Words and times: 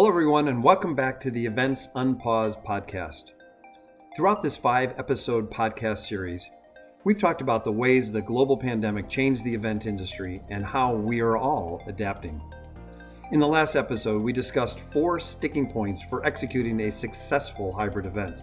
Hello, 0.00 0.08
everyone, 0.08 0.48
and 0.48 0.64
welcome 0.64 0.94
back 0.94 1.20
to 1.20 1.30
the 1.30 1.44
Events 1.44 1.90
Unpaused 1.94 2.60
podcast. 2.60 3.32
Throughout 4.16 4.40
this 4.40 4.56
five 4.56 4.98
episode 4.98 5.50
podcast 5.50 5.98
series, 6.08 6.48
we've 7.04 7.18
talked 7.18 7.42
about 7.42 7.64
the 7.64 7.72
ways 7.72 8.10
the 8.10 8.22
global 8.22 8.56
pandemic 8.56 9.10
changed 9.10 9.44
the 9.44 9.52
event 9.52 9.84
industry 9.84 10.42
and 10.48 10.64
how 10.64 10.94
we 10.94 11.20
are 11.20 11.36
all 11.36 11.82
adapting. 11.86 12.40
In 13.32 13.40
the 13.40 13.46
last 13.46 13.76
episode, 13.76 14.22
we 14.22 14.32
discussed 14.32 14.80
four 14.90 15.20
sticking 15.20 15.70
points 15.70 16.00
for 16.02 16.24
executing 16.24 16.80
a 16.80 16.90
successful 16.90 17.70
hybrid 17.70 18.06
event. 18.06 18.40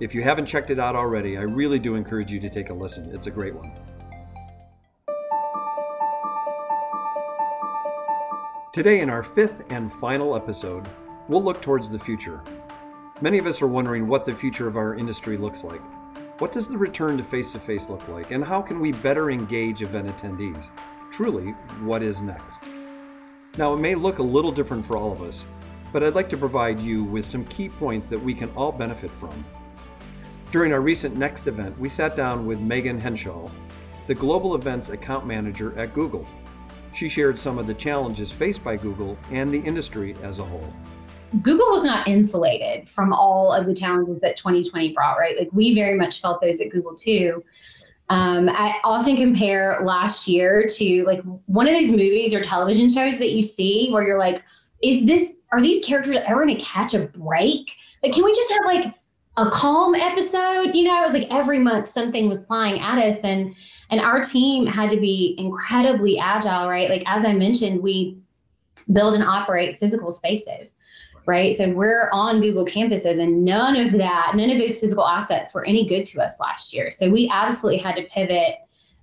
If 0.00 0.14
you 0.14 0.22
haven't 0.22 0.46
checked 0.46 0.70
it 0.70 0.78
out 0.78 0.96
already, 0.96 1.36
I 1.36 1.42
really 1.42 1.78
do 1.78 1.94
encourage 1.94 2.32
you 2.32 2.40
to 2.40 2.48
take 2.48 2.70
a 2.70 2.74
listen. 2.74 3.14
It's 3.14 3.26
a 3.26 3.30
great 3.30 3.54
one. 3.54 3.70
Today, 8.72 9.00
in 9.00 9.10
our 9.10 9.24
fifth 9.24 9.64
and 9.70 9.92
final 9.92 10.36
episode, 10.36 10.88
we'll 11.26 11.42
look 11.42 11.60
towards 11.60 11.90
the 11.90 11.98
future. 11.98 12.40
Many 13.20 13.38
of 13.38 13.46
us 13.46 13.60
are 13.60 13.66
wondering 13.66 14.06
what 14.06 14.24
the 14.24 14.32
future 14.32 14.68
of 14.68 14.76
our 14.76 14.94
industry 14.94 15.36
looks 15.36 15.64
like. 15.64 15.80
What 16.40 16.52
does 16.52 16.68
the 16.68 16.78
return 16.78 17.16
to 17.16 17.24
face 17.24 17.50
to 17.50 17.58
face 17.58 17.88
look 17.88 18.06
like, 18.06 18.30
and 18.30 18.44
how 18.44 18.62
can 18.62 18.78
we 18.78 18.92
better 18.92 19.28
engage 19.28 19.82
event 19.82 20.06
attendees? 20.06 20.68
Truly, 21.10 21.50
what 21.82 22.00
is 22.00 22.20
next? 22.20 22.60
Now, 23.58 23.74
it 23.74 23.78
may 23.78 23.96
look 23.96 24.20
a 24.20 24.22
little 24.22 24.52
different 24.52 24.86
for 24.86 24.96
all 24.96 25.10
of 25.10 25.22
us, 25.22 25.44
but 25.92 26.04
I'd 26.04 26.14
like 26.14 26.28
to 26.28 26.36
provide 26.36 26.78
you 26.78 27.02
with 27.02 27.24
some 27.24 27.44
key 27.46 27.68
points 27.68 28.06
that 28.06 28.22
we 28.22 28.34
can 28.34 28.50
all 28.50 28.70
benefit 28.70 29.10
from. 29.10 29.44
During 30.52 30.72
our 30.72 30.80
recent 30.80 31.16
Next 31.16 31.48
event, 31.48 31.76
we 31.76 31.88
sat 31.88 32.14
down 32.14 32.46
with 32.46 32.60
Megan 32.60 33.00
Henshaw, 33.00 33.50
the 34.06 34.14
Global 34.14 34.54
Events 34.54 34.90
Account 34.90 35.26
Manager 35.26 35.76
at 35.76 35.92
Google. 35.92 36.24
She 36.92 37.08
shared 37.08 37.38
some 37.38 37.58
of 37.58 37.66
the 37.66 37.74
challenges 37.74 38.32
faced 38.32 38.64
by 38.64 38.76
Google 38.76 39.16
and 39.30 39.52
the 39.52 39.60
industry 39.60 40.16
as 40.22 40.38
a 40.38 40.44
whole. 40.44 40.72
Google 41.42 41.70
was 41.70 41.84
not 41.84 42.08
insulated 42.08 42.88
from 42.88 43.12
all 43.12 43.52
of 43.52 43.66
the 43.66 43.74
challenges 43.74 44.18
that 44.20 44.36
2020 44.36 44.92
brought, 44.92 45.16
right? 45.16 45.38
Like 45.38 45.48
we 45.52 45.74
very 45.74 45.96
much 45.96 46.20
felt 46.20 46.40
those 46.40 46.60
at 46.60 46.70
Google 46.70 46.94
too. 46.94 47.44
Um, 48.08 48.48
I 48.48 48.80
often 48.82 49.16
compare 49.16 49.78
last 49.84 50.26
year 50.26 50.66
to 50.66 51.04
like 51.04 51.22
one 51.46 51.68
of 51.68 51.74
those 51.74 51.92
movies 51.92 52.34
or 52.34 52.40
television 52.40 52.88
shows 52.88 53.18
that 53.18 53.30
you 53.30 53.42
see 53.42 53.90
where 53.92 54.04
you're 54.04 54.18
like, 54.18 54.42
is 54.82 55.04
this, 55.06 55.36
are 55.52 55.60
these 55.60 55.84
characters 55.84 56.16
ever 56.16 56.44
going 56.44 56.56
to 56.56 56.64
catch 56.64 56.94
a 56.94 57.06
break? 57.06 57.76
Like, 58.02 58.12
can 58.12 58.24
we 58.24 58.32
just 58.32 58.50
have 58.50 58.64
like 58.64 58.94
a 59.36 59.50
calm 59.50 59.94
episode? 59.94 60.74
You 60.74 60.84
know, 60.84 61.00
it 61.00 61.04
was 61.04 61.12
like 61.12 61.26
every 61.30 61.58
month 61.58 61.88
something 61.88 62.28
was 62.28 62.46
flying 62.46 62.80
at 62.80 62.98
us. 62.98 63.22
And 63.22 63.54
and 63.90 64.00
our 64.00 64.20
team 64.20 64.66
had 64.66 64.90
to 64.90 65.00
be 65.00 65.34
incredibly 65.36 66.18
agile, 66.18 66.68
right? 66.68 66.88
Like, 66.88 67.02
as 67.06 67.24
I 67.24 67.32
mentioned, 67.32 67.82
we 67.82 68.16
build 68.92 69.14
and 69.14 69.24
operate 69.24 69.80
physical 69.80 70.12
spaces, 70.12 70.74
right? 71.26 71.54
So 71.54 71.70
we're 71.70 72.08
on 72.12 72.40
Google 72.40 72.64
campuses, 72.64 73.18
and 73.18 73.44
none 73.44 73.76
of 73.76 73.92
that, 73.92 74.32
none 74.36 74.50
of 74.50 74.58
those 74.58 74.78
physical 74.78 75.06
assets 75.06 75.52
were 75.52 75.64
any 75.64 75.86
good 75.86 76.06
to 76.06 76.22
us 76.22 76.38
last 76.38 76.72
year. 76.72 76.90
So 76.90 77.10
we 77.10 77.28
absolutely 77.32 77.82
had 77.82 77.96
to 77.96 78.04
pivot 78.04 78.56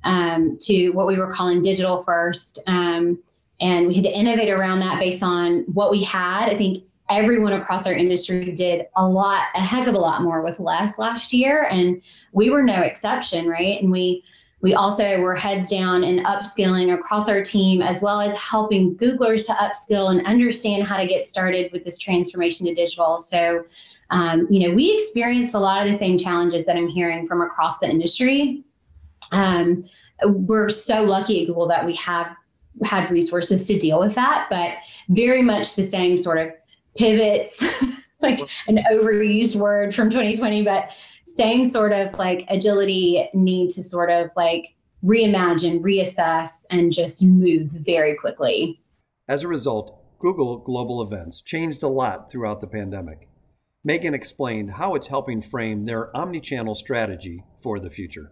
um, 0.04 0.58
to 0.62 0.90
what 0.92 1.08
we 1.08 1.18
were 1.18 1.34
calling 1.34 1.62
digital 1.62 2.02
first. 2.04 2.60
Um, 2.68 3.20
and 3.60 3.88
we 3.88 3.96
had 3.96 4.04
to 4.04 4.12
innovate 4.12 4.50
around 4.50 4.80
that 4.80 5.00
based 5.00 5.24
on 5.24 5.62
what 5.74 5.92
we 5.92 6.04
had. 6.04 6.50
I 6.50 6.56
think 6.56 6.84
everyone 7.10 7.54
across 7.54 7.88
our 7.88 7.94
industry 7.94 8.52
did 8.52 8.86
a 8.96 9.08
lot, 9.08 9.46
a 9.56 9.62
heck 9.62 9.88
of 9.88 9.96
a 9.96 10.00
lot 10.00 10.22
more 10.22 10.42
with 10.42 10.60
less 10.60 11.00
last 11.00 11.34
year. 11.34 11.68
And 11.70 12.02
we 12.34 12.50
were 12.50 12.64
no 12.64 12.82
exception, 12.82 13.48
right? 13.48 13.82
And 13.82 13.92
we 13.92 14.24
we 14.62 14.74
also 14.74 15.20
were 15.20 15.36
heads 15.36 15.70
down 15.70 16.04
in 16.04 16.24
upskilling 16.24 16.94
across 16.94 17.30
our 17.30 17.44
team, 17.44 17.82
as 17.82 18.02
well 18.02 18.20
as 18.20 18.40
helping 18.40 18.96
Googlers 18.96 19.46
to 19.46 19.54
upskill 19.54 20.10
and 20.12 20.26
understand 20.26 20.84
how 20.84 20.98
to 20.98 21.06
get 21.06 21.28
started 21.28 21.72
with 21.72 21.84
this 21.84 22.00
transformation 22.00 22.66
to 22.66 22.74
digital. 22.74 23.20
So, 23.20 23.66
um, 24.10 24.48
you 24.50 24.68
know, 24.68 24.74
we 24.74 24.92
experienced 24.92 25.54
a 25.54 25.60
lot 25.60 25.82
of 25.82 25.88
the 25.88 25.98
same 25.98 26.18
challenges 26.18 26.66
that 26.66 26.76
I'm 26.76 26.88
hearing 26.88 27.28
from 27.28 27.42
across 27.42 27.78
the 27.78 27.88
industry. 27.88 28.64
Um, 29.32 29.86
we're 30.24 30.70
so 30.70 31.04
lucky 31.04 31.42
at 31.42 31.48
Google 31.48 31.68
that 31.68 31.86
we 31.86 31.96
have 31.98 32.36
had 32.84 33.12
resources 33.12 33.68
to 33.68 33.78
deal 33.78 34.00
with 34.00 34.16
that, 34.16 34.48
but 34.50 34.72
very 35.10 35.44
much 35.44 35.76
the 35.76 35.84
same 35.84 36.18
sort 36.18 36.40
of 36.40 36.52
pivots, 36.98 37.66
like 38.22 38.40
an 38.68 38.84
overused 38.92 39.56
word 39.56 39.94
from 39.94 40.10
2020, 40.10 40.64
but 40.64 40.92
same 41.26 41.66
sort 41.66 41.94
of 41.94 42.14
like 42.18 42.46
agility 42.50 43.30
need 43.34 43.70
to 43.72 43.84
sort 43.84 44.10
of 44.10 44.30
like 44.36 44.76
reimagine, 45.04 45.82
reassess, 45.82 46.66
and 46.72 46.92
just 46.92 47.24
move 47.24 47.70
very 47.70 48.16
quickly. 48.16 48.82
As 49.28 49.44
a 49.44 49.48
result, 49.48 50.04
Google 50.20 50.58
Global 50.58 51.02
Events 51.02 51.42
changed 51.42 51.84
a 51.84 51.88
lot 51.88 52.32
throughout 52.32 52.62
the 52.62 52.68
pandemic. 52.68 53.30
Megan 53.84 54.14
explained 54.14 54.72
how 54.72 54.96
it's 54.96 55.08
helping 55.08 55.42
frame 55.42 55.86
their 55.86 56.16
omni-channel 56.18 56.76
strategy 56.76 57.44
for 57.60 57.80
the 57.80 57.90
future. 57.90 58.32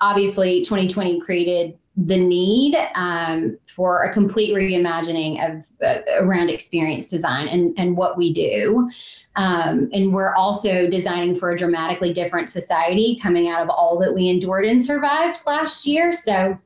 Obviously, 0.00 0.60
2020 0.60 1.20
created 1.20 1.78
the 1.96 2.16
need 2.16 2.76
um, 2.96 3.56
for 3.66 4.02
a 4.02 4.12
complete 4.12 4.52
reimagining 4.52 5.38
of 5.48 5.66
uh, 5.84 6.00
around 6.18 6.50
experience 6.50 7.08
design 7.08 7.46
and, 7.46 7.72
and 7.78 7.96
what 7.96 8.18
we 8.18 8.32
do. 8.32 8.90
Um, 9.36 9.88
and 9.92 10.12
we're 10.12 10.34
also 10.34 10.88
designing 10.88 11.36
for 11.36 11.50
a 11.50 11.56
dramatically 11.56 12.12
different 12.12 12.50
society 12.50 13.18
coming 13.22 13.48
out 13.48 13.62
of 13.62 13.68
all 13.70 13.98
that 14.00 14.12
we 14.12 14.28
endured 14.28 14.64
and 14.64 14.84
survived 14.84 15.40
last 15.46 15.86
year. 15.86 16.12
So, 16.12 16.58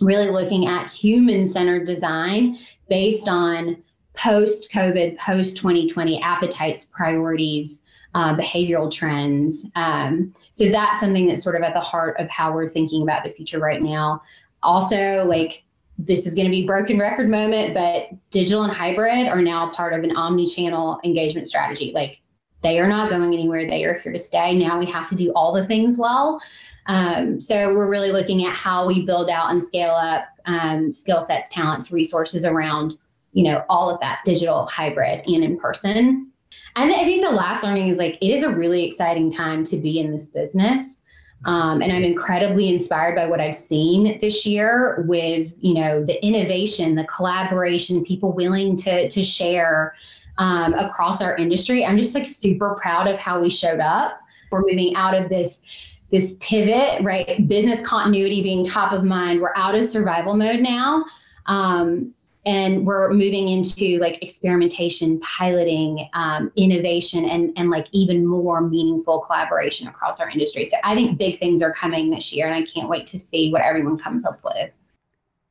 really 0.00 0.28
looking 0.28 0.66
at 0.66 0.90
human 0.90 1.46
centered 1.46 1.84
design 1.84 2.58
based 2.88 3.28
on 3.28 3.82
post 4.14 4.72
COVID, 4.72 5.18
post 5.18 5.56
2020 5.56 6.20
appetites, 6.22 6.84
priorities, 6.84 7.84
uh, 8.14 8.36
behavioral 8.36 8.92
trends. 8.92 9.68
Um, 9.76 10.34
so, 10.52 10.68
that's 10.68 11.00
something 11.00 11.26
that's 11.26 11.42
sort 11.42 11.56
of 11.56 11.62
at 11.62 11.74
the 11.74 11.80
heart 11.80 12.16
of 12.18 12.28
how 12.28 12.52
we're 12.52 12.68
thinking 12.68 13.02
about 13.02 13.22
the 13.22 13.30
future 13.30 13.60
right 13.60 13.82
now. 13.82 14.22
Also, 14.62 15.24
like 15.24 15.64
this 15.98 16.26
is 16.26 16.34
going 16.34 16.46
to 16.46 16.50
be 16.50 16.66
broken 16.66 16.98
record 16.98 17.28
moment, 17.28 17.74
but 17.74 18.08
digital 18.30 18.62
and 18.62 18.72
hybrid 18.72 19.26
are 19.26 19.42
now 19.42 19.70
part 19.70 19.92
of 19.92 20.04
an 20.04 20.16
omni-channel 20.16 21.00
engagement 21.04 21.48
strategy. 21.48 21.92
Like 21.92 22.20
they 22.62 22.78
are 22.78 22.88
not 22.88 23.10
going 23.10 23.32
anywhere; 23.32 23.68
they 23.68 23.84
are 23.84 23.94
here 23.94 24.12
to 24.12 24.18
stay. 24.18 24.54
Now 24.54 24.78
we 24.78 24.86
have 24.86 25.08
to 25.08 25.16
do 25.16 25.32
all 25.32 25.52
the 25.52 25.66
things 25.66 25.98
well. 25.98 26.40
Um, 26.86 27.40
so 27.40 27.74
we're 27.74 27.90
really 27.90 28.12
looking 28.12 28.46
at 28.46 28.54
how 28.54 28.86
we 28.86 29.04
build 29.04 29.28
out 29.28 29.50
and 29.50 29.62
scale 29.62 29.90
up 29.90 30.24
um, 30.46 30.92
skill 30.92 31.20
sets, 31.20 31.48
talents, 31.50 31.92
resources 31.92 32.44
around 32.44 32.96
you 33.32 33.42
know 33.44 33.64
all 33.68 33.90
of 33.90 34.00
that 34.00 34.20
digital, 34.24 34.66
hybrid, 34.66 35.22
and 35.26 35.44
in 35.44 35.58
person. 35.58 36.30
And 36.76 36.92
I 36.92 37.04
think 37.04 37.22
the 37.22 37.30
last 37.30 37.62
learning 37.64 37.88
is 37.88 37.98
like 37.98 38.16
it 38.20 38.30
is 38.30 38.42
a 38.42 38.50
really 38.50 38.84
exciting 38.84 39.30
time 39.30 39.64
to 39.64 39.76
be 39.76 40.00
in 40.00 40.10
this 40.10 40.28
business. 40.28 41.02
Um, 41.44 41.82
and 41.82 41.92
I'm 41.92 42.02
incredibly 42.02 42.68
inspired 42.68 43.14
by 43.14 43.26
what 43.26 43.40
I've 43.40 43.54
seen 43.54 44.18
this 44.20 44.44
year 44.44 45.04
with, 45.06 45.56
you 45.60 45.74
know, 45.74 46.04
the 46.04 46.24
innovation, 46.24 46.94
the 46.96 47.04
collaboration, 47.04 48.04
people 48.04 48.32
willing 48.32 48.76
to 48.76 49.08
to 49.08 49.22
share 49.22 49.94
um, 50.38 50.74
across 50.74 51.22
our 51.22 51.36
industry. 51.36 51.84
I'm 51.84 51.96
just 51.96 52.14
like 52.14 52.26
super 52.26 52.76
proud 52.80 53.06
of 53.06 53.18
how 53.18 53.40
we 53.40 53.50
showed 53.50 53.80
up. 53.80 54.20
We're 54.50 54.62
moving 54.62 54.94
out 54.96 55.14
of 55.14 55.28
this 55.28 55.62
this 56.10 56.36
pivot, 56.40 57.04
right? 57.04 57.46
Business 57.46 57.86
continuity 57.86 58.42
being 58.42 58.64
top 58.64 58.92
of 58.92 59.04
mind. 59.04 59.40
We're 59.40 59.52
out 59.54 59.74
of 59.74 59.84
survival 59.84 60.34
mode 60.34 60.60
now. 60.60 61.04
Um, 61.46 62.14
and 62.48 62.86
we're 62.86 63.12
moving 63.12 63.50
into 63.50 63.98
like 63.98 64.22
experimentation 64.22 65.20
piloting 65.20 66.08
um, 66.14 66.50
innovation 66.56 67.26
and 67.26 67.52
and 67.58 67.68
like 67.68 67.86
even 67.92 68.26
more 68.26 68.62
meaningful 68.62 69.20
collaboration 69.20 69.86
across 69.86 70.18
our 70.18 70.30
industry. 70.30 70.64
So 70.64 70.78
i 70.82 70.94
think 70.94 71.18
big 71.18 71.38
things 71.38 71.60
are 71.60 71.72
coming 71.72 72.10
this 72.10 72.32
year 72.32 72.46
and 72.46 72.54
i 72.54 72.62
can't 72.62 72.88
wait 72.88 73.06
to 73.08 73.18
see 73.18 73.52
what 73.52 73.62
everyone 73.62 73.98
comes 73.98 74.26
up 74.26 74.40
with. 74.42 74.70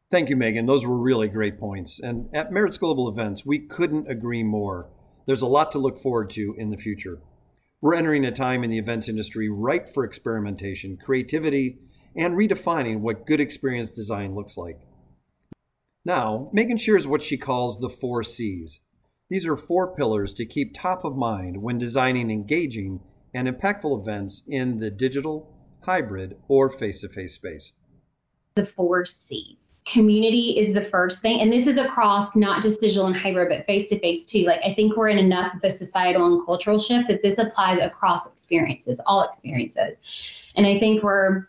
Thank 0.10 0.30
you 0.30 0.36
megan. 0.36 0.66
Those 0.66 0.86
were 0.86 0.98
really 0.98 1.28
great 1.28 1.60
points. 1.60 2.00
And 2.00 2.30
at 2.34 2.52
Maritz 2.52 2.80
global 2.80 3.08
events 3.10 3.46
we 3.46 3.60
couldn't 3.60 4.10
agree 4.10 4.44
more. 4.44 4.90
There's 5.28 5.44
a 5.44 5.48
lot 5.48 5.72
to 5.74 5.78
look 5.78 6.02
forward 6.02 6.32
to 6.32 6.56
in 6.58 6.72
the 6.72 6.78
future. 6.78 7.20
We're 7.80 7.94
entering 7.94 8.26
a 8.26 8.32
time 8.32 8.64
in 8.64 8.72
the 8.72 8.80
events 8.80 9.08
industry 9.08 9.50
ripe 9.50 9.94
for 9.94 10.04
experimentation 10.04 10.98
creativity 10.98 11.78
and 12.16 12.34
redefining 12.34 13.02
what 13.02 13.28
good 13.28 13.40
experience 13.40 13.90
design 13.90 14.34
looks 14.34 14.58
like 14.58 14.87
now, 16.08 16.50
Megan 16.54 16.78
shares 16.78 17.06
what 17.06 17.22
she 17.22 17.36
calls 17.36 17.82
the 17.82 17.90
four 17.90 18.24
C's. 18.24 18.80
These 19.30 19.46
are 19.46 19.58
four 19.58 19.94
pillars 19.94 20.34
to 20.36 20.46
keep 20.46 20.74
top 20.74 21.04
of 21.04 21.18
mind 21.18 21.62
when 21.62 21.78
designing 21.78 22.32
engaging 22.32 23.02
and 23.34 23.46
impactful 23.46 24.00
events 24.00 24.42
in 24.48 24.78
the 24.78 24.90
digital, 24.90 25.54
hybrid, 25.82 26.38
or 26.48 26.70
face 26.70 27.02
to 27.02 27.10
face 27.10 27.34
space. 27.34 27.74
The 28.56 28.64
four 28.64 29.04
C's. 29.04 29.74
Community 29.86 30.58
is 30.58 30.72
the 30.72 30.82
first 30.82 31.22
thing. 31.22 31.42
And 31.42 31.52
this 31.52 31.68
is 31.68 31.78
across 31.78 32.38
not 32.38 32.64
just 32.64 32.80
digital 32.80 33.08
and 33.08 33.16
hybrid, 33.16 33.50
but 33.50 33.66
face 33.66 33.90
to 33.90 34.00
face 34.00 34.26
too. 34.26 34.46
Like, 34.46 34.62
I 34.64 34.74
think 34.76 34.96
we're 34.96 35.10
in 35.10 35.18
enough 35.18 35.56
of 35.56 35.60
a 35.62 35.70
societal 35.70 36.26
and 36.26 36.46
cultural 36.46 36.80
shifts 36.80 37.10
that 37.10 37.22
this 37.22 37.38
applies 37.38 37.80
across 37.80 38.32
experiences, 38.32 39.02
all 39.06 39.24
experiences. 39.24 40.00
And 40.56 40.66
I 40.66 40.80
think 40.80 41.04
we're 41.04 41.48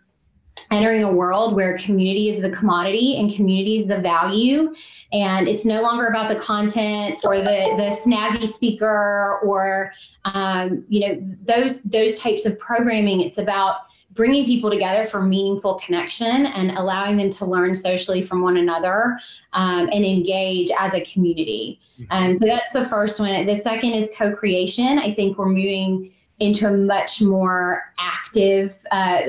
entering 0.70 1.04
a 1.04 1.12
world 1.12 1.54
where 1.54 1.78
community 1.78 2.28
is 2.28 2.40
the 2.40 2.50
commodity 2.50 3.16
and 3.18 3.32
community 3.32 3.76
is 3.76 3.86
the 3.86 3.98
value 3.98 4.74
and 5.12 5.48
it's 5.48 5.64
no 5.64 5.80
longer 5.80 6.06
about 6.06 6.28
the 6.28 6.38
content 6.38 7.20
or 7.24 7.38
the 7.38 7.74
the 7.76 7.90
snazzy 7.90 8.46
speaker 8.46 9.40
or 9.42 9.92
um, 10.24 10.84
you 10.88 11.06
know 11.06 11.20
those 11.44 11.82
those 11.82 12.20
types 12.20 12.44
of 12.44 12.58
programming. 12.58 13.20
It's 13.20 13.38
about 13.38 13.82
bringing 14.12 14.44
people 14.46 14.68
together 14.68 15.06
for 15.06 15.22
meaningful 15.22 15.76
connection 15.76 16.46
and 16.46 16.72
allowing 16.72 17.16
them 17.16 17.30
to 17.30 17.44
learn 17.44 17.74
socially 17.74 18.20
from 18.20 18.42
one 18.42 18.56
another 18.56 19.18
um, 19.52 19.88
and 19.92 20.04
engage 20.04 20.70
as 20.78 20.92
a 20.94 21.00
community. 21.04 21.78
Mm-hmm. 22.00 22.04
um, 22.10 22.34
so 22.34 22.46
that's 22.46 22.72
the 22.72 22.84
first 22.84 23.20
one. 23.20 23.46
The 23.46 23.56
second 23.56 23.92
is 23.92 24.10
co-creation. 24.16 24.98
I 24.98 25.14
think 25.14 25.38
we're 25.38 25.46
moving 25.46 26.12
into 26.40 26.66
a 26.68 26.76
much 26.76 27.22
more 27.22 27.82
active 27.98 28.84
uh, 28.90 29.22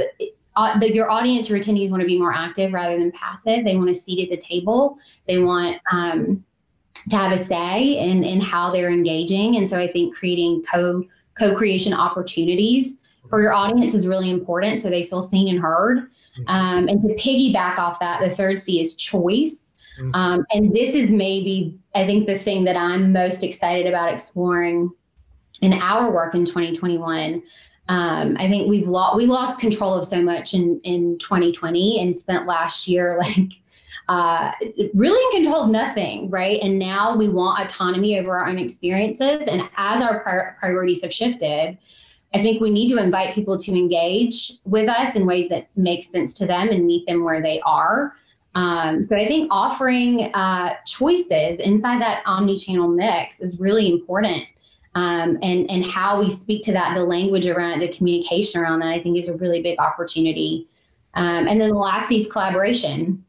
uh, 0.55 0.77
the, 0.79 0.93
your 0.93 1.09
audience 1.09 1.49
or 1.49 1.57
attendees 1.57 1.89
want 1.89 2.01
to 2.01 2.07
be 2.07 2.17
more 2.17 2.33
active 2.33 2.73
rather 2.73 2.97
than 2.97 3.11
passive. 3.11 3.63
They 3.63 3.75
want 3.75 3.89
a 3.89 3.93
seat 3.93 4.23
at 4.23 4.29
the 4.29 4.45
table. 4.45 4.97
They 5.27 5.39
want 5.39 5.77
um, 5.91 6.43
to 7.09 7.17
have 7.17 7.31
a 7.31 7.37
say 7.37 7.97
in 7.97 8.23
in 8.23 8.41
how 8.41 8.71
they're 8.71 8.91
engaging. 8.91 9.57
And 9.57 9.69
so 9.69 9.77
I 9.79 9.91
think 9.91 10.15
creating 10.15 10.63
co 10.63 11.03
co 11.37 11.55
creation 11.55 11.93
opportunities 11.93 12.99
for 13.29 13.41
your 13.41 13.53
audience 13.53 13.93
is 13.93 14.07
really 14.07 14.29
important, 14.29 14.79
so 14.79 14.89
they 14.89 15.03
feel 15.03 15.21
seen 15.21 15.47
and 15.47 15.59
heard. 15.59 15.99
Mm-hmm. 15.99 16.47
Um, 16.47 16.87
and 16.87 17.01
to 17.01 17.07
piggyback 17.15 17.77
off 17.77 17.99
that, 17.99 18.21
the 18.21 18.29
third 18.29 18.59
C 18.59 18.81
is 18.81 18.95
choice. 18.95 19.75
Mm-hmm. 19.99 20.15
Um, 20.15 20.45
and 20.51 20.73
this 20.73 20.95
is 20.95 21.11
maybe, 21.11 21.77
I 21.93 22.05
think, 22.05 22.25
the 22.25 22.37
thing 22.37 22.63
that 22.63 22.75
I'm 22.75 23.11
most 23.11 23.43
excited 23.43 23.85
about 23.85 24.11
exploring 24.11 24.91
in 25.61 25.73
our 25.73 26.11
work 26.11 26.35
in 26.35 26.45
2021 26.45 27.43
um, 27.89 28.37
I 28.39 28.47
think 28.47 28.69
we've 28.69 28.87
lost 28.87 29.17
we 29.17 29.25
lost 29.25 29.59
control 29.59 29.95
of 29.95 30.05
so 30.05 30.21
much 30.21 30.53
in 30.53 30.79
in 30.83 31.17
2020 31.17 32.01
and 32.01 32.15
spent 32.15 32.45
last 32.45 32.87
year 32.87 33.19
like 33.23 33.59
uh, 34.07 34.51
really 34.93 35.37
in 35.37 35.43
control 35.43 35.63
of 35.63 35.69
nothing, 35.69 36.29
right? 36.29 36.59
And 36.61 36.79
now 36.79 37.15
we 37.15 37.29
want 37.29 37.59
autonomy 37.59 38.17
over 38.17 38.37
our 38.37 38.47
own 38.47 38.57
experiences. 38.57 39.47
And 39.47 39.69
as 39.77 40.01
our 40.01 40.21
pri- 40.21 40.53
priorities 40.59 41.03
have 41.03 41.13
shifted, 41.13 41.77
I 42.33 42.41
think 42.41 42.61
we 42.61 42.71
need 42.71 42.89
to 42.89 42.97
invite 42.97 43.35
people 43.35 43.57
to 43.57 43.71
engage 43.71 44.53
with 44.65 44.89
us 44.89 45.15
in 45.15 45.27
ways 45.27 45.49
that 45.49 45.67
make 45.75 46.03
sense 46.03 46.33
to 46.35 46.47
them 46.47 46.69
and 46.69 46.85
meet 46.85 47.07
them 47.07 47.23
where 47.23 47.41
they 47.41 47.59
are. 47.61 48.13
Um, 48.55 49.03
so 49.03 49.15
I 49.15 49.27
think 49.27 49.47
offering 49.51 50.31
uh, 50.33 50.73
choices 50.87 51.59
inside 51.59 52.01
that 52.01 52.23
omni-channel 52.25 52.87
mix 52.87 53.41
is 53.41 53.59
really 53.59 53.91
important 53.91 54.43
um, 54.99 55.37
and 55.41 55.71
and 55.71 55.85
how 55.85 56.19
we 56.19 56.29
speak 56.29 56.61
to 56.63 56.73
that, 56.73 56.93
the 56.93 57.05
language 57.05 57.47
around 57.47 57.71
it, 57.71 57.79
the 57.79 57.97
communication 57.97 58.59
around 58.59 58.79
that, 58.79 58.89
I 58.89 58.99
think 58.99 59.17
is 59.17 59.29
a 59.29 59.33
really 59.35 59.61
big 59.61 59.79
opportunity. 59.79 60.67
Um, 61.13 61.47
and 61.47 61.59
then 61.61 61.69
the 61.69 61.77
last 61.77 62.11
is 62.11 62.29
collaboration. 62.29 63.23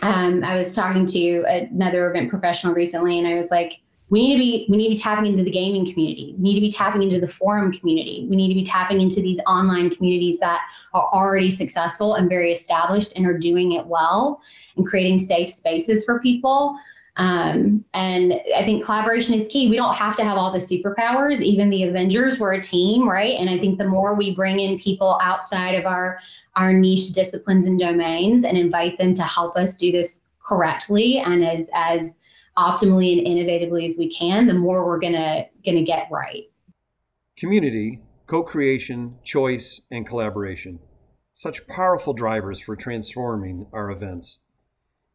Um, 0.00 0.42
I 0.42 0.56
was 0.56 0.74
talking 0.74 1.04
to 1.06 1.44
another 1.46 2.10
event 2.10 2.30
professional 2.30 2.72
recently, 2.72 3.18
and 3.18 3.28
I 3.28 3.34
was 3.34 3.50
like, 3.50 3.82
we 4.08 4.26
need 4.26 4.32
to 4.32 4.38
be 4.38 4.66
we 4.70 4.78
need 4.78 4.88
to 4.88 4.94
be 4.94 5.02
tapping 5.02 5.26
into 5.26 5.44
the 5.44 5.50
gaming 5.50 5.84
community. 5.84 6.34
We 6.38 6.44
need 6.44 6.54
to 6.54 6.60
be 6.62 6.70
tapping 6.70 7.02
into 7.02 7.20
the 7.20 7.28
forum 7.28 7.72
community. 7.72 8.26
We 8.30 8.36
need 8.36 8.48
to 8.48 8.54
be 8.54 8.64
tapping 8.64 9.02
into 9.02 9.20
these 9.20 9.38
online 9.46 9.90
communities 9.90 10.38
that 10.40 10.62
are 10.94 11.10
already 11.12 11.50
successful 11.50 12.14
and 12.14 12.26
very 12.26 12.52
established 12.52 13.12
and 13.16 13.26
are 13.26 13.36
doing 13.36 13.72
it 13.72 13.86
well 13.86 14.40
and 14.76 14.86
creating 14.86 15.18
safe 15.18 15.50
spaces 15.50 16.06
for 16.06 16.20
people. 16.20 16.78
Um, 17.16 17.84
and 17.92 18.32
I 18.56 18.64
think 18.64 18.84
collaboration 18.84 19.34
is 19.34 19.46
key. 19.48 19.68
We 19.68 19.76
don't 19.76 19.94
have 19.94 20.16
to 20.16 20.24
have 20.24 20.38
all 20.38 20.50
the 20.50 20.58
superpowers. 20.58 21.40
Even 21.40 21.68
the 21.68 21.84
Avengers 21.84 22.38
were 22.38 22.52
a 22.52 22.60
team, 22.60 23.08
right? 23.08 23.38
And 23.38 23.50
I 23.50 23.58
think 23.58 23.78
the 23.78 23.86
more 23.86 24.14
we 24.14 24.34
bring 24.34 24.60
in 24.60 24.78
people 24.78 25.18
outside 25.22 25.74
of 25.74 25.84
our 25.84 26.18
our 26.56 26.72
niche 26.72 27.12
disciplines 27.12 27.66
and 27.66 27.78
domains 27.78 28.44
and 28.44 28.58
invite 28.58 28.98
them 28.98 29.14
to 29.14 29.22
help 29.22 29.56
us 29.56 29.76
do 29.76 29.90
this 29.90 30.22
correctly 30.44 31.18
and 31.18 31.44
as 31.44 31.70
as 31.74 32.18
optimally 32.58 33.18
and 33.18 33.26
innovatively 33.26 33.86
as 33.88 33.96
we 33.98 34.10
can, 34.10 34.46
the 34.46 34.54
more 34.54 34.86
we're 34.86 34.98
gonna 34.98 35.46
gonna 35.64 35.82
get 35.82 36.08
right. 36.10 36.44
Community, 37.36 38.00
co-creation, 38.26 39.18
choice, 39.24 39.82
and 39.90 40.06
collaboration. 40.06 40.78
Such 41.34 41.66
powerful 41.66 42.12
drivers 42.12 42.60
for 42.60 42.76
transforming 42.76 43.66
our 43.72 43.90
events. 43.90 44.38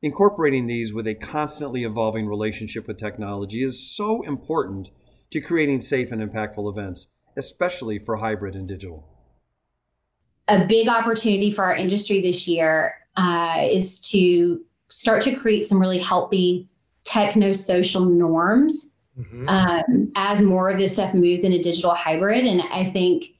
Incorporating 0.04 0.68
these 0.68 0.94
with 0.94 1.08
a 1.08 1.16
constantly 1.16 1.84
evolving 1.84 2.28
relationship 2.28 2.88
with 2.88 2.98
technology 2.98 3.64
is 3.64 3.96
so 3.96 4.22
important 4.24 4.90
to 5.32 5.42
creating 5.42 5.82
safe 5.82 6.12
and 6.12 6.22
impactful 6.22 6.70
events, 6.70 7.08
especially 7.36 7.98
for 7.98 8.18
hybrid 8.18 8.56
and 8.56 8.68
digital. 8.68 9.08
A 10.50 10.66
big 10.66 10.88
opportunity 10.88 11.50
for 11.50 11.64
our 11.64 11.76
industry 11.76 12.22
this 12.22 12.48
year 12.48 12.94
uh, 13.16 13.68
is 13.70 14.00
to 14.12 14.64
start 14.90 15.24
to 15.24 15.36
create 15.36 15.66
some 15.66 15.80
really 15.80 15.98
healthy 15.98 16.70
techno 17.04 17.52
social 17.52 18.06
norms 18.06 18.94
mm-hmm. 19.20 19.50
um, 19.50 20.12
as 20.16 20.44
more 20.44 20.70
of 20.70 20.80
this 20.80 20.94
stuff 20.94 21.16
moves 21.16 21.44
into 21.44 21.60
digital 21.60 21.96
hybrid. 21.96 22.46
And 22.46 22.62
I 22.72 22.86
think 22.92 23.34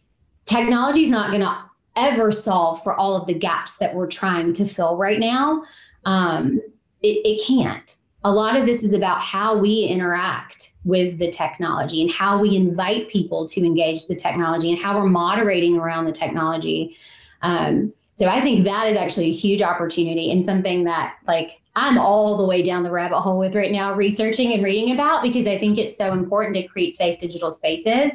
technology 0.46 1.04
is 1.04 1.10
not 1.10 1.30
going 1.30 1.42
to 1.42 1.56
ever 1.96 2.32
solve 2.32 2.82
for 2.84 2.96
all 2.96 3.16
of 3.16 3.28
the 3.28 3.34
gaps 3.34 3.78
that 3.78 3.94
we're 3.94 4.08
trying 4.08 4.54
to 4.54 4.66
fill 4.66 4.98
right 4.98 5.20
now 5.20 5.64
um, 6.08 6.62
it, 7.04 7.22
it 7.26 7.42
can't. 7.46 7.98
A 8.24 8.32
lot 8.32 8.56
of 8.56 8.66
this 8.66 8.82
is 8.82 8.94
about 8.94 9.22
how 9.22 9.58
we 9.58 9.82
interact 9.84 10.74
with 10.86 11.20
the 11.20 11.30
technology 11.30 12.02
and 12.02 12.12
how 12.12 12.40
we 12.40 12.56
invite 12.56 13.10
people 13.10 13.46
to 13.50 13.64
engage 13.64 14.08
the 14.08 14.16
technology 14.16 14.72
and 14.72 14.80
how 14.80 14.98
we're 14.98 15.10
moderating 15.10 15.78
around 15.78 16.06
the 16.06 16.12
technology. 16.12 16.96
Um, 17.42 17.94
so 18.16 18.28
I 18.28 18.42
think 18.42 18.66
that 18.66 18.88
is 18.88 18.98
actually 18.98 19.28
a 19.28 19.34
huge 19.34 19.62
opportunity 19.62 20.32
and 20.32 20.44
something 20.44 20.86
that 20.86 21.18
like 21.28 21.62
I'm 21.76 21.98
all 21.98 22.38
the 22.38 22.46
way 22.46 22.64
down 22.64 22.84
the 22.84 22.92
rabbit 22.92 23.20
hole 23.20 23.38
with 23.38 23.56
right 23.56 23.72
now 23.72 23.94
researching 23.94 24.54
and 24.54 24.64
reading 24.64 24.94
about 24.94 25.22
because 25.22 25.46
I 25.46 25.60
think 25.60 25.78
it's 25.78 25.96
so 25.96 26.14
important 26.14 26.56
to 26.56 26.64
create 26.64 26.96
safe 26.96 27.20
digital 27.20 27.52
spaces 27.52 28.14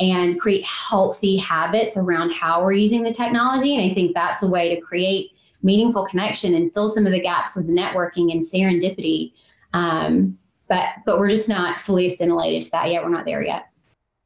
and 0.00 0.40
create 0.40 0.64
healthy 0.64 1.36
habits 1.36 1.96
around 1.96 2.32
how 2.32 2.64
we're 2.64 2.72
using 2.72 3.02
the 3.02 3.12
technology. 3.12 3.76
And 3.76 3.90
I 3.90 3.94
think 3.94 4.14
that's 4.14 4.42
a 4.42 4.48
way 4.48 4.74
to 4.74 4.80
create 4.80 5.32
meaningful 5.66 6.06
connection 6.06 6.54
and 6.54 6.72
fill 6.72 6.88
some 6.88 7.04
of 7.04 7.12
the 7.12 7.20
gaps 7.20 7.56
with 7.56 7.68
networking 7.68 8.32
and 8.32 8.40
serendipity. 8.40 9.32
Um, 9.74 10.38
but 10.68 10.86
but 11.04 11.18
we're 11.18 11.28
just 11.28 11.48
not 11.48 11.80
fully 11.80 12.06
assimilated 12.06 12.62
to 12.62 12.70
that 12.70 12.90
yet. 12.90 13.02
We're 13.02 13.10
not 13.10 13.26
there 13.26 13.42
yet. 13.42 13.66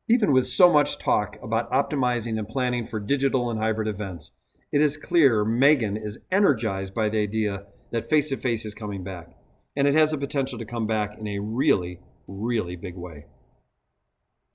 Even 0.08 0.32
with 0.32 0.46
so 0.46 0.72
much 0.72 0.98
talk 0.98 1.36
about 1.42 1.70
optimizing 1.72 2.38
and 2.38 2.48
planning 2.48 2.86
for 2.86 3.00
digital 3.00 3.50
and 3.50 3.58
hybrid 3.58 3.88
events, 3.88 4.32
it 4.72 4.80
is 4.80 4.96
clear 4.96 5.44
Megan 5.44 5.96
is 5.96 6.18
energized 6.30 6.94
by 6.94 7.08
the 7.08 7.18
idea 7.18 7.64
that 7.90 8.08
face 8.08 8.28
to 8.28 8.36
face 8.36 8.64
is 8.64 8.74
coming 8.74 9.02
back, 9.02 9.28
and 9.76 9.88
it 9.88 9.94
has 9.94 10.10
the 10.10 10.18
potential 10.18 10.58
to 10.58 10.64
come 10.64 10.86
back 10.86 11.16
in 11.18 11.26
a 11.26 11.38
really, 11.38 12.00
really 12.26 12.76
big 12.76 12.96
way. 12.96 13.26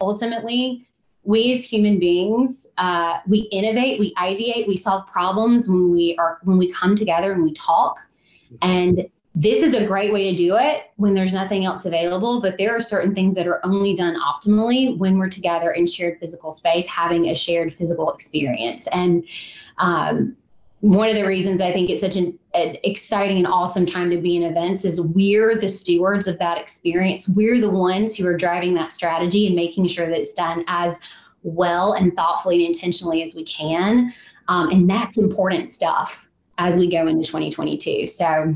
Ultimately, 0.02 0.88
we 1.26 1.52
as 1.52 1.66
human 1.66 2.00
beings 2.00 2.68
uh, 2.78 3.20
we 3.28 3.40
innovate 3.52 4.00
we 4.00 4.14
ideate 4.16 4.68
we 4.68 4.78
solve 4.78 5.06
problems 5.08 5.68
when 5.68 5.92
we 5.92 6.16
are 6.18 6.40
when 6.44 6.58
we 6.58 6.70
come 6.70 6.96
together 6.96 7.34
and 7.34 7.44
we 7.44 7.54
talk. 7.54 7.98
And 8.62 9.08
this 9.38 9.62
is 9.62 9.74
a 9.74 9.86
great 9.86 10.14
way 10.14 10.32
to 10.32 10.38
do 10.38 10.56
it 10.56 10.92
when 10.96 11.14
there's 11.14 11.34
nothing 11.34 11.66
else 11.66 11.86
available 11.86 12.40
but 12.42 12.58
there 12.58 12.74
are 12.74 12.80
certain 12.80 13.14
things 13.14 13.36
that 13.36 13.48
are 13.48 13.60
only 13.66 13.94
done 13.94 14.16
optimally 14.22 14.98
when 14.98 15.18
we're 15.18 15.30
together 15.30 15.72
in 15.72 15.86
shared 15.86 16.18
physical 16.20 16.54
space 16.54 16.88
having 16.88 17.26
a 17.26 17.36
shared 17.36 17.74
physical 17.74 18.12
experience. 18.14 18.88
And 18.94 19.28
um, 19.78 20.38
one 20.86 21.10
of 21.10 21.16
the 21.16 21.26
reasons 21.26 21.62
I 21.62 21.72
think 21.74 21.90
it's 21.90 22.02
such 22.02 22.16
an, 22.16 22.38
an, 22.54 22.78
exciting 22.84 23.38
and 23.38 23.48
awesome 23.48 23.88
time 23.88 24.12
to 24.12 24.18
be 24.18 24.36
in 24.36 24.44
events 24.44 24.86
is 24.86 25.02
we're 25.02 25.58
the 25.58 25.68
stewards 25.68 26.28
of 26.28 26.38
that 26.38 26.60
experience. 26.60 27.28
We're 27.28 27.60
the 27.60 27.72
ones 27.72 28.16
who 28.16 28.28
are 28.28 28.38
driving 28.38 28.76
that 28.76 28.92
strategy 28.92 29.48
and 29.48 29.56
making 29.56 29.88
sure 29.88 30.08
that 30.08 30.16
it's 30.16 30.34
done 30.34 30.64
as 30.68 31.00
well 31.42 31.94
and 31.94 32.16
thoughtfully 32.16 32.64
and 32.64 32.76
intentionally 32.76 33.24
as 33.24 33.34
we 33.34 33.44
can. 33.46 34.14
Um, 34.48 34.70
and 34.70 34.88
that's 34.88 35.18
important 35.18 35.72
stuff 35.72 36.30
as 36.60 36.78
we 36.78 36.88
go 36.88 37.08
into 37.08 37.24
2022. 37.24 38.06
So, 38.06 38.56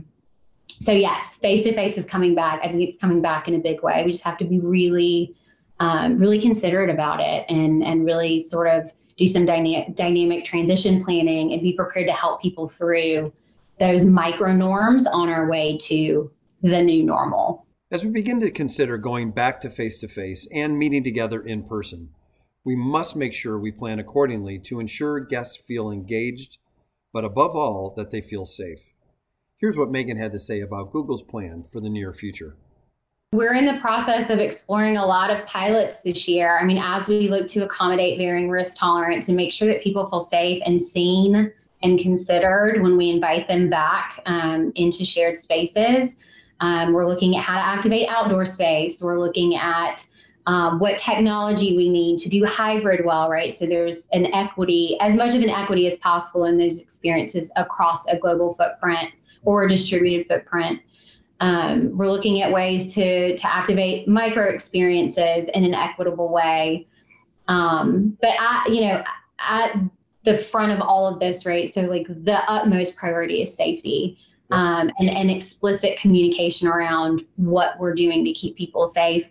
so 0.67 0.91
yes, 0.91 1.37
face 1.37 1.63
to 1.63 1.73
face 1.73 1.97
is 1.97 2.05
coming 2.05 2.35
back. 2.35 2.59
I 2.63 2.67
think 2.67 2.83
it's 2.83 2.99
coming 2.99 3.23
back 3.23 3.47
in 3.47 3.55
a 3.55 3.59
big 3.59 3.81
way. 3.81 4.03
We 4.05 4.11
just 4.11 4.23
have 4.23 4.37
to 4.37 4.45
be 4.45 4.59
really, 4.59 5.33
um, 5.79 6.19
really 6.19 6.39
considerate 6.39 6.91
about 6.91 7.21
it 7.21 7.45
and 7.49 7.83
and 7.83 8.05
really 8.05 8.39
sort 8.41 8.67
of 8.67 8.93
do 9.19 9.27
some 9.27 9.45
dyna- 9.45 9.91
dynamic 9.91 10.45
transition 10.45 11.03
planning 11.03 11.51
and 11.51 11.61
be 11.61 11.73
prepared 11.73 12.07
to 12.07 12.13
help 12.13 12.41
people 12.41 12.65
through 12.65 13.31
those 13.77 14.05
micro 14.05 14.53
norms 14.53 15.05
on 15.05 15.29
our 15.29 15.49
way 15.49 15.77
to 15.77 16.31
the 16.63 16.81
new 16.81 17.03
normal. 17.03 17.65
As 17.91 18.03
we 18.03 18.11
begin 18.11 18.39
to 18.39 18.49
consider 18.49 18.97
going 18.97 19.31
back 19.31 19.59
to 19.61 19.69
face 19.69 19.97
to 19.99 20.07
face 20.07 20.47
and 20.53 20.79
meeting 20.79 21.03
together 21.03 21.41
in 21.41 21.63
person, 21.63 22.09
we 22.63 22.75
must 22.75 23.15
make 23.15 23.33
sure 23.33 23.59
we 23.59 23.71
plan 23.71 23.99
accordingly 23.99 24.57
to 24.59 24.79
ensure 24.79 25.19
guests 25.19 25.57
feel 25.57 25.91
engaged, 25.91 26.57
but 27.11 27.25
above 27.25 27.55
all, 27.55 27.93
that 27.97 28.11
they 28.11 28.21
feel 28.21 28.45
safe. 28.45 28.83
Here's 29.57 29.77
what 29.77 29.91
Megan 29.91 30.17
had 30.17 30.31
to 30.31 30.39
say 30.39 30.61
about 30.61 30.91
Google's 30.91 31.23
plan 31.23 31.63
for 31.69 31.81
the 31.81 31.89
near 31.89 32.13
future. 32.13 32.55
We're 33.31 33.53
in 33.53 33.67
the 33.67 33.79
process 33.79 34.31
of 34.31 34.39
exploring 34.39 34.97
a 34.97 35.05
lot 35.05 35.29
of 35.29 35.45
pilots 35.45 36.01
this 36.01 36.27
year. 36.27 36.57
I 36.57 36.63
mean, 36.63 36.81
as 36.83 37.07
we 37.07 37.29
look 37.29 37.45
to 37.49 37.63
accommodate 37.63 38.17
varying 38.17 38.49
risk 38.49 38.77
tolerance 38.77 39.27
and 39.27 39.37
make 39.37 39.53
sure 39.53 39.67
that 39.67 39.83
people 39.83 40.07
feel 40.07 40.19
safe 40.19 40.63
and 40.65 40.81
seen 40.81 41.53
and 41.83 41.99
considered 41.99 42.81
when 42.81 42.97
we 42.97 43.11
invite 43.11 43.47
them 43.47 43.69
back 43.69 44.19
um, 44.25 44.71
into 44.73 45.05
shared 45.05 45.37
spaces. 45.37 46.19
Um, 46.59 46.91
we're 46.91 47.07
looking 47.07 47.37
at 47.37 47.43
how 47.43 47.53
to 47.53 47.59
activate 47.59 48.09
outdoor 48.09 48.45
space. 48.45 48.99
We're 48.99 49.19
looking 49.19 49.55
at 49.55 50.07
um, 50.47 50.79
what 50.79 50.97
technology 50.97 51.77
we 51.77 51.87
need 51.87 52.17
to 52.21 52.29
do 52.29 52.43
hybrid 52.45 53.05
well, 53.05 53.29
right? 53.29 53.53
So 53.53 53.67
there's 53.67 54.09
an 54.11 54.33
equity, 54.33 54.97
as 55.01 55.15
much 55.15 55.35
of 55.35 55.43
an 55.43 55.51
equity 55.51 55.85
as 55.85 55.97
possible 55.97 56.45
in 56.45 56.57
those 56.57 56.81
experiences 56.81 57.51
across 57.55 58.07
a 58.07 58.17
global 58.17 58.55
footprint 58.55 59.11
or 59.43 59.65
a 59.65 59.69
distributed 59.69 60.27
footprint. 60.27 60.81
Um, 61.39 61.97
we're 61.97 62.09
looking 62.09 62.41
at 62.41 62.51
ways 62.51 62.93
to 62.95 63.35
to 63.35 63.53
activate 63.53 64.07
micro 64.07 64.49
experiences 64.49 65.47
in 65.49 65.63
an 65.63 65.73
equitable 65.73 66.29
way. 66.29 66.87
Um, 67.47 68.17
but 68.21 68.31
I, 68.39 68.65
you 68.67 68.81
know, 68.81 69.03
at 69.39 69.75
the 70.23 70.35
front 70.35 70.71
of 70.71 70.81
all 70.81 71.07
of 71.07 71.19
this, 71.19 71.45
right? 71.45 71.69
So 71.69 71.81
like 71.81 72.07
the 72.07 72.39
utmost 72.47 72.97
priority 72.97 73.41
is 73.41 73.55
safety. 73.55 74.17
Um, 74.51 74.89
and, 74.97 75.11
and 75.11 75.29
explicit 75.29 75.99
communication 75.99 76.67
around 76.67 77.23
what 77.35 77.79
we're 77.79 77.93
doing 77.93 78.25
to 78.25 78.31
keep 78.31 78.57
people 78.57 78.87
safe. 78.87 79.29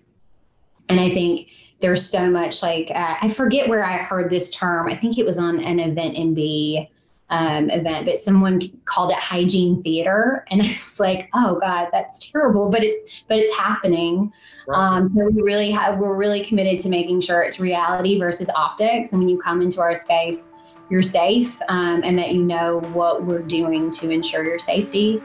And 0.88 1.00
I 1.00 1.08
think 1.08 1.48
there's 1.80 2.08
so 2.08 2.30
much 2.30 2.62
like 2.62 2.90
uh, 2.94 3.16
I 3.20 3.28
forget 3.28 3.68
where 3.68 3.84
I 3.84 3.96
heard 3.96 4.30
this 4.30 4.54
term. 4.54 4.88
I 4.88 4.96
think 4.96 5.18
it 5.18 5.26
was 5.26 5.38
on 5.38 5.60
an 5.60 5.80
event 5.80 6.16
MB 6.16 6.88
um, 7.30 7.70
event, 7.70 8.06
but 8.06 8.18
someone 8.18 8.60
called 8.84 9.10
it 9.10 9.18
hygiene 9.18 9.82
theater, 9.82 10.44
and 10.50 10.60
it's 10.60 10.98
like, 10.98 11.28
oh 11.34 11.58
god, 11.60 11.88
that's 11.92 12.30
terrible, 12.30 12.68
but 12.68 12.82
it's 12.82 13.22
but 13.28 13.38
it's 13.38 13.56
happening. 13.56 14.32
Right. 14.66 14.78
Um, 14.78 15.06
so 15.06 15.28
we 15.28 15.42
really 15.42 15.70
have 15.70 15.98
we're 15.98 16.14
really 16.14 16.44
committed 16.44 16.80
to 16.80 16.88
making 16.88 17.20
sure 17.20 17.42
it's 17.42 17.60
reality 17.60 18.18
versus 18.18 18.50
optics, 18.54 19.12
and 19.12 19.20
when 19.20 19.28
you 19.28 19.38
come 19.38 19.60
into 19.60 19.80
our 19.80 19.94
space, 19.94 20.52
you're 20.90 21.02
safe, 21.02 21.60
um, 21.68 22.02
and 22.04 22.18
that 22.18 22.32
you 22.32 22.42
know 22.42 22.80
what 22.92 23.24
we're 23.24 23.42
doing 23.42 23.90
to 23.92 24.10
ensure 24.10 24.44
your 24.44 24.58
safety. 24.58 25.22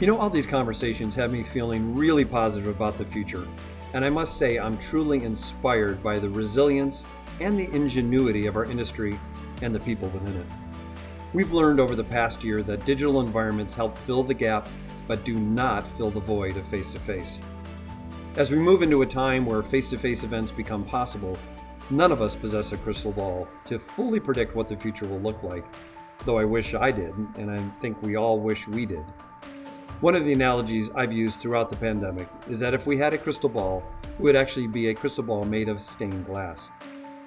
You 0.00 0.06
know, 0.06 0.16
all 0.16 0.30
these 0.30 0.46
conversations 0.46 1.14
have 1.16 1.30
me 1.30 1.42
feeling 1.42 1.94
really 1.94 2.24
positive 2.24 2.68
about 2.74 2.96
the 2.96 3.04
future. 3.04 3.46
And 3.92 4.04
I 4.04 4.10
must 4.10 4.36
say, 4.36 4.58
I'm 4.58 4.78
truly 4.78 5.24
inspired 5.24 6.02
by 6.02 6.18
the 6.18 6.28
resilience 6.28 7.04
and 7.40 7.58
the 7.58 7.70
ingenuity 7.74 8.46
of 8.46 8.56
our 8.56 8.64
industry 8.64 9.18
and 9.62 9.74
the 9.74 9.80
people 9.80 10.08
within 10.10 10.36
it. 10.36 10.46
We've 11.32 11.52
learned 11.52 11.80
over 11.80 11.94
the 11.94 12.04
past 12.04 12.42
year 12.44 12.62
that 12.64 12.84
digital 12.84 13.20
environments 13.20 13.74
help 13.74 13.96
fill 13.98 14.22
the 14.22 14.34
gap, 14.34 14.68
but 15.06 15.24
do 15.24 15.38
not 15.38 15.86
fill 15.96 16.10
the 16.10 16.20
void 16.20 16.56
of 16.56 16.66
face 16.66 16.90
to 16.90 17.00
face. 17.00 17.38
As 18.36 18.50
we 18.50 18.58
move 18.58 18.82
into 18.82 19.02
a 19.02 19.06
time 19.06 19.44
where 19.44 19.62
face 19.62 19.88
to 19.90 19.98
face 19.98 20.22
events 20.22 20.52
become 20.52 20.84
possible, 20.84 21.36
none 21.90 22.12
of 22.12 22.22
us 22.22 22.36
possess 22.36 22.72
a 22.72 22.76
crystal 22.76 23.12
ball 23.12 23.48
to 23.64 23.78
fully 23.78 24.20
predict 24.20 24.54
what 24.54 24.68
the 24.68 24.76
future 24.76 25.06
will 25.06 25.20
look 25.20 25.42
like, 25.42 25.64
though 26.24 26.38
I 26.38 26.44
wish 26.44 26.74
I 26.74 26.92
did, 26.92 27.14
and 27.36 27.50
I 27.50 27.58
think 27.80 28.00
we 28.02 28.16
all 28.16 28.38
wish 28.38 28.68
we 28.68 28.86
did. 28.86 29.04
One 30.00 30.14
of 30.14 30.24
the 30.24 30.32
analogies 30.32 30.88
I've 30.94 31.12
used 31.12 31.40
throughout 31.40 31.68
the 31.68 31.76
pandemic 31.76 32.26
is 32.48 32.58
that 32.60 32.72
if 32.72 32.86
we 32.86 32.96
had 32.96 33.12
a 33.12 33.18
crystal 33.18 33.50
ball, 33.50 33.82
it 34.02 34.22
would 34.22 34.34
actually 34.34 34.66
be 34.66 34.88
a 34.88 34.94
crystal 34.94 35.22
ball 35.22 35.44
made 35.44 35.68
of 35.68 35.82
stained 35.82 36.24
glass. 36.24 36.70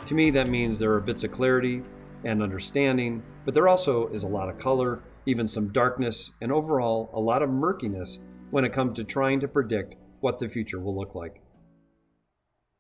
To 0.08 0.16
me, 0.16 0.32
that 0.32 0.48
means 0.48 0.80
there 0.80 0.94
are 0.94 1.00
bits 1.00 1.24
of 1.24 1.32
clarity 1.32 1.84
and 2.24 2.42
understanding, 2.42 3.22
but 3.46 3.54
there 3.54 3.68
also 3.68 4.08
is 4.08 4.24
a 4.24 4.28
lot 4.28 4.50
of 4.50 4.58
color, 4.58 5.04
even 5.28 5.48
some 5.48 5.72
darkness, 5.72 6.32
and 6.42 6.52
overall 6.52 7.12
a 7.14 7.20
lot 7.20 7.44
of 7.44 7.52
murkiness 7.52 8.18
when 8.50 8.66
it 8.66 8.74
comes 8.74 8.96
to 8.96 9.04
trying 9.04 9.40
to 9.42 9.48
predict 9.48 9.94
what 10.22 10.40
the 10.40 10.50
future 10.50 10.80
will 10.80 10.98
look 10.98 11.14
like. 11.14 11.44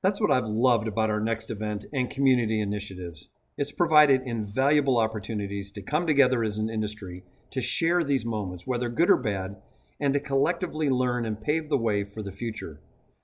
That's 0.02 0.20
what 0.20 0.32
I've 0.32 0.48
loved 0.48 0.88
about 0.88 1.12
our 1.12 1.20
next 1.20 1.52
event 1.52 1.86
and 1.94 2.10
community 2.10 2.62
initiatives. 2.62 3.30
It's 3.60 3.72
provided 3.72 4.24
invaluable 4.26 4.98
opportunities 4.98 5.72
to 5.74 5.84
come 5.84 6.08
together 6.08 6.44
as 6.44 6.58
an 6.58 6.72
industry 6.72 7.26
to 7.52 7.62
share 7.62 8.04
these 8.04 8.26
moments, 8.26 8.66
whether 8.66 8.90
good 8.90 9.12
or 9.12 9.18
bad, 9.18 9.58
and 10.00 10.14
to 10.14 10.20
collectively 10.20 10.90
learn 10.90 11.26
and 11.26 11.42
pave 11.42 11.70
the 11.70 11.78
way 11.78 12.04
for 12.04 12.22
the 12.22 12.32
future, 12.32 12.82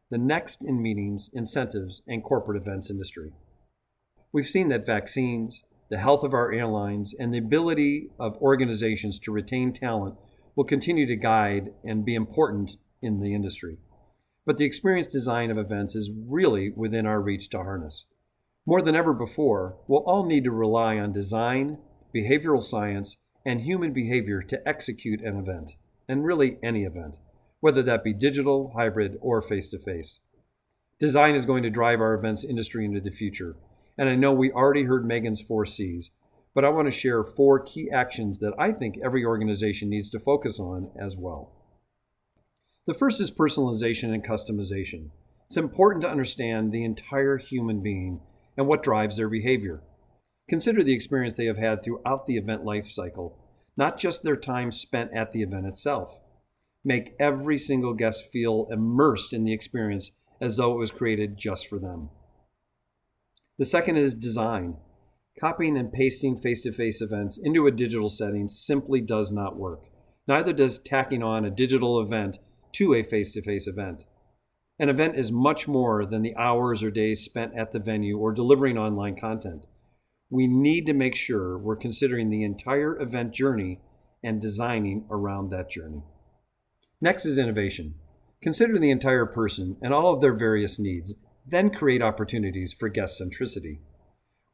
the 0.10 0.18
next 0.18 0.64
in 0.64 0.82
meetings, 0.82 1.30
incentives, 1.34 2.02
and 2.08 2.24
corporate 2.24 2.62
events 2.62 2.90
industry. 2.90 3.32
We've 4.32 4.48
seen 4.48 4.70
that 4.70 4.86
vaccines, 4.86 5.62
the 5.90 5.98
health 5.98 6.24
of 6.24 6.34
our 6.34 6.52
airlines, 6.52 7.14
and 7.20 7.34
the 7.34 7.40
ability 7.40 8.10
of 8.20 8.38
organizations 8.38 9.20
to 9.20 9.32
retain 9.32 9.74
talent 9.74 10.16
will 10.56 10.64
continue 10.64 11.06
to 11.08 11.16
guide 11.16 11.74
and 11.84 12.06
be 12.06 12.16
important 12.16 12.78
in 13.02 13.20
the 13.20 13.34
industry. 13.34 13.78
But 14.46 14.58
the 14.58 14.66
experience 14.66 15.08
design 15.08 15.52
of 15.52 15.58
events 15.58 15.96
is 15.96 16.12
really 16.12 16.70
within 16.70 17.06
our 17.06 17.22
reach 17.22 17.50
to 17.50 17.58
harness. 17.60 18.06
More 18.66 18.82
than 18.82 18.96
ever 18.96 19.14
before, 19.14 19.78
we'll 19.88 20.04
all 20.04 20.26
need 20.26 20.44
to 20.44 20.52
rely 20.52 21.00
on 21.00 21.12
design, 21.12 21.80
behavioral 22.14 22.62
science, 22.62 23.18
and 23.46 23.62
human 23.62 23.94
behavior 23.94 24.42
to 24.44 24.68
execute 24.68 25.22
an 25.22 25.38
event 25.38 25.72
and 26.10 26.26
really 26.26 26.58
any 26.62 26.84
event, 26.84 27.16
whether 27.62 27.84
that 27.84 28.04
be 28.04 28.14
digital, 28.14 28.74
hybrid, 28.76 29.18
or 29.22 29.42
face 29.42 29.70
to 29.70 29.80
face. 29.80 30.20
Design 31.00 31.36
is 31.36 31.46
going 31.46 31.64
to 31.64 31.70
drive 31.70 32.02
our 32.02 32.16
events 32.16 32.44
industry 32.44 32.84
into 32.84 33.00
the 33.00 33.12
future. 33.12 33.56
And 33.98 34.10
I 34.10 34.16
know 34.16 34.34
we 34.34 34.52
already 34.52 34.84
heard 34.84 35.06
Megan's 35.06 35.40
four 35.40 35.66
C's, 35.66 36.12
but 36.54 36.66
I 36.66 36.70
want 36.70 36.88
to 36.88 36.92
share 36.92 37.24
four 37.24 37.60
key 37.60 37.90
actions 37.92 38.40
that 38.40 38.54
I 38.58 38.74
think 38.74 38.98
every 39.02 39.24
organization 39.24 39.90
needs 39.90 40.10
to 40.10 40.20
focus 40.20 40.60
on 40.60 40.90
as 41.00 41.16
well. 41.16 41.54
The 42.88 42.94
first 42.94 43.22
is 43.22 43.30
personalization 43.30 44.14
and 44.14 44.24
customization. 44.24 45.12
It's 45.46 45.58
important 45.58 46.02
to 46.04 46.10
understand 46.10 46.72
the 46.72 46.84
entire 46.84 47.38
human 47.38 47.82
being 47.82 48.20
and 48.58 48.68
what 48.68 48.84
drives 48.84 49.18
their 49.18 49.30
behavior. 49.30 49.82
Consider 50.50 50.84
the 50.84 50.94
experience 50.94 51.36
they 51.36 51.46
have 51.46 51.58
had 51.58 51.84
throughout 51.84 52.26
the 52.26 52.38
event 52.38 52.66
life 52.66 52.90
cycle 52.92 53.38
not 53.80 53.98
just 53.98 54.24
their 54.24 54.36
time 54.36 54.74
spent 54.74 55.14
at 55.14 55.32
the 55.32 55.42
event 55.42 55.66
itself. 55.66 56.20
Make 56.84 57.16
every 57.18 57.58
single 57.58 57.94
guest 57.94 58.26
feel 58.30 58.68
immersed 58.70 59.32
in 59.32 59.46
the 59.46 59.54
experience 59.54 60.12
as 60.42 60.58
though 60.58 60.74
it 60.74 60.78
was 60.78 60.92
created 60.92 61.38
just 61.38 61.66
for 61.66 61.80
them. 61.80 62.10
The 63.58 63.64
second 63.64 63.96
is 63.96 64.14
design. 64.14 64.76
Copying 65.40 65.78
and 65.78 65.94
pasting 65.94 66.38
face 66.38 66.64
to 66.64 66.74
face 66.74 67.00
events 67.00 67.40
into 67.42 67.68
a 67.68 67.72
digital 67.72 68.10
setting 68.10 68.50
simply 68.50 69.00
does 69.00 69.32
not 69.32 69.58
work. 69.58 69.86
Neither 70.28 70.52
does 70.52 70.80
tacking 70.80 71.24
on 71.24 71.46
a 71.46 71.50
digital 71.50 72.02
event 72.02 72.38
to 72.74 72.94
a 72.94 73.02
face 73.02 73.32
to 73.32 73.42
face 73.42 73.66
event. 73.66 74.04
An 74.78 74.90
event 74.90 75.16
is 75.16 75.32
much 75.32 75.70
more 75.70 76.06
than 76.06 76.22
the 76.22 76.36
hours 76.36 76.84
or 76.84 76.92
days 76.92 77.22
spent 77.22 77.56
at 77.56 77.72
the 77.72 77.80
venue 77.80 78.18
or 78.18 78.34
delivering 78.34 78.78
online 78.78 79.16
content 79.16 79.68
we 80.30 80.48
need 80.48 80.86
to 80.86 80.94
make 80.94 81.16
sure 81.16 81.58
we're 81.58 81.76
considering 81.76 82.30
the 82.30 82.44
entire 82.44 83.00
event 83.02 83.34
journey 83.34 83.80
and 84.24 84.42
designing 84.42 85.06
around 85.10 85.50
that 85.50 85.70
journey. 85.70 86.04
Next 87.02 87.26
is 87.26 87.38
innovation. 87.38 87.96
Consider 88.42 88.78
the 88.78 88.92
entire 88.92 89.26
person 89.26 89.78
and 89.82 89.94
all 89.94 90.14
of 90.14 90.22
their 90.22 90.34
various 90.34 90.78
needs, 90.78 91.16
then 91.46 91.70
create 91.72 92.02
opportunities 92.02 92.74
for 92.74 92.90
guest 92.90 93.20
centricity. 93.20 93.80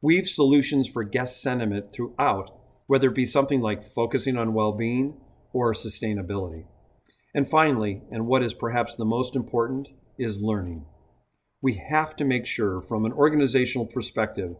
Weave 0.01 0.29
solutions 0.29 0.87
for 0.87 1.03
guest 1.03 1.41
sentiment 1.41 1.91
throughout, 1.91 2.51
whether 2.87 3.09
it 3.09 3.15
be 3.15 3.25
something 3.25 3.61
like 3.61 3.91
focusing 3.91 4.37
on 4.37 4.53
well 4.53 4.71
being 4.71 5.19
or 5.51 5.73
sustainability. 5.73 6.65
And 7.33 7.49
finally, 7.49 8.01
and 8.11 8.27
what 8.27 8.43
is 8.43 8.53
perhaps 8.53 8.95
the 8.95 9.05
most 9.05 9.35
important, 9.35 9.89
is 10.17 10.41
learning. 10.41 10.85
We 11.61 11.73
have 11.89 12.15
to 12.17 12.23
make 12.25 12.45
sure, 12.45 12.81
from 12.81 13.05
an 13.05 13.11
organizational 13.11 13.87
perspective, 13.87 14.55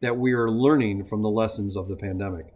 that 0.00 0.18
we 0.18 0.32
are 0.32 0.50
learning 0.50 1.04
from 1.04 1.22
the 1.22 1.28
lessons 1.28 1.76
of 1.76 1.88
the 1.88 1.96
pandemic. 1.96 2.46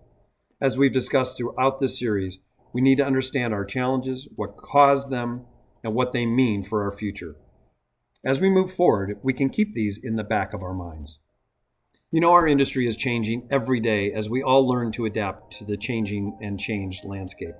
As 0.60 0.76
we've 0.76 0.92
discussed 0.92 1.36
throughout 1.36 1.78
this 1.78 1.98
series, 1.98 2.38
we 2.72 2.80
need 2.80 2.96
to 2.96 3.06
understand 3.06 3.54
our 3.54 3.64
challenges, 3.64 4.28
what 4.36 4.56
caused 4.56 5.10
them, 5.10 5.46
and 5.82 5.94
what 5.94 6.12
they 6.12 6.26
mean 6.26 6.62
for 6.62 6.84
our 6.84 6.92
future. 6.92 7.36
As 8.24 8.40
we 8.40 8.50
move 8.50 8.72
forward, 8.72 9.18
we 9.22 9.32
can 9.32 9.48
keep 9.48 9.72
these 9.72 9.96
in 9.96 10.16
the 10.16 10.24
back 10.24 10.52
of 10.52 10.62
our 10.62 10.74
minds. 10.74 11.20
You 12.12 12.20
know, 12.20 12.32
our 12.32 12.46
industry 12.46 12.86
is 12.86 12.96
changing 12.96 13.48
every 13.50 13.80
day 13.80 14.12
as 14.12 14.28
we 14.28 14.42
all 14.42 14.68
learn 14.68 14.92
to 14.92 15.06
adapt 15.06 15.58
to 15.58 15.64
the 15.64 15.76
changing 15.76 16.36
and 16.42 16.60
changed 16.60 17.04
landscape. 17.04 17.54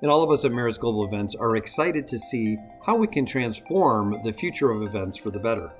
And 0.00 0.10
all 0.10 0.22
of 0.22 0.30
us 0.30 0.44
at 0.44 0.52
Maritz 0.52 0.78
Global 0.78 1.04
Events 1.06 1.34
are 1.34 1.56
excited 1.56 2.08
to 2.08 2.18
see 2.18 2.56
how 2.86 2.96
we 2.96 3.06
can 3.06 3.26
transform 3.26 4.20
the 4.24 4.32
future 4.32 4.70
of 4.70 4.82
events 4.82 5.18
for 5.18 5.30
the 5.30 5.38
better. 5.38 5.72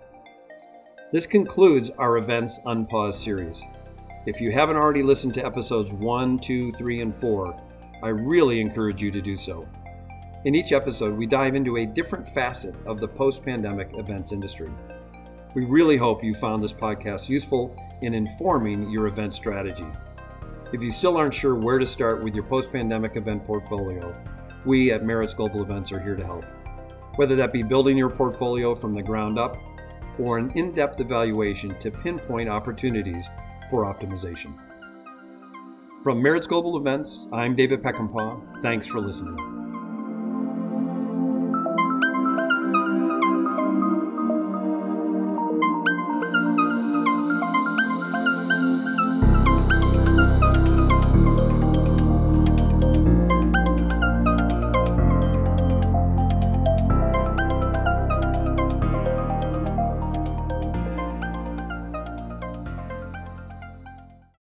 This 1.14 1.26
concludes 1.28 1.90
our 1.90 2.16
Events 2.16 2.58
Unpaused 2.66 3.22
series. 3.22 3.62
If 4.26 4.40
you 4.40 4.50
haven't 4.50 4.74
already 4.74 5.04
listened 5.04 5.32
to 5.34 5.46
episodes 5.46 5.92
1, 5.92 6.40
2, 6.40 6.72
3, 6.72 7.02
and 7.02 7.14
4, 7.14 7.62
I 8.02 8.08
really 8.08 8.60
encourage 8.60 9.00
you 9.00 9.12
to 9.12 9.20
do 9.20 9.36
so. 9.36 9.68
In 10.44 10.56
each 10.56 10.72
episode, 10.72 11.16
we 11.16 11.26
dive 11.26 11.54
into 11.54 11.76
a 11.76 11.86
different 11.86 12.28
facet 12.30 12.74
of 12.84 12.98
the 12.98 13.06
post 13.06 13.44
pandemic 13.44 13.96
events 13.96 14.32
industry. 14.32 14.72
We 15.54 15.64
really 15.66 15.96
hope 15.96 16.24
you 16.24 16.34
found 16.34 16.64
this 16.64 16.72
podcast 16.72 17.28
useful 17.28 17.80
in 18.02 18.12
informing 18.12 18.90
your 18.90 19.06
event 19.06 19.34
strategy. 19.34 19.86
If 20.72 20.82
you 20.82 20.90
still 20.90 21.16
aren't 21.16 21.32
sure 21.32 21.54
where 21.54 21.78
to 21.78 21.86
start 21.86 22.24
with 22.24 22.34
your 22.34 22.42
post 22.42 22.72
pandemic 22.72 23.14
event 23.14 23.44
portfolio, 23.44 24.20
we 24.64 24.90
at 24.90 25.04
Maritz 25.04 25.32
Global 25.32 25.62
Events 25.62 25.92
are 25.92 26.00
here 26.00 26.16
to 26.16 26.24
help. 26.24 26.44
Whether 27.14 27.36
that 27.36 27.52
be 27.52 27.62
building 27.62 27.96
your 27.96 28.10
portfolio 28.10 28.74
from 28.74 28.92
the 28.92 29.02
ground 29.04 29.38
up 29.38 29.56
or 30.18 30.38
an 30.38 30.50
in 30.52 30.72
depth 30.72 31.00
evaluation 31.00 31.78
to 31.80 31.90
pinpoint 31.90 32.48
opportunities 32.48 33.26
for 33.70 33.84
optimization. 33.84 34.54
From 36.02 36.22
Maritz 36.22 36.46
Global 36.46 36.76
Events, 36.76 37.26
I'm 37.32 37.56
David 37.56 37.82
Peckinpaugh. 37.82 38.62
Thanks 38.62 38.86
for 38.86 39.00
listening. 39.00 39.53